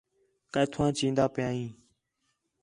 [0.53, 1.67] کیتھوں آ چیندا پِیا ہِے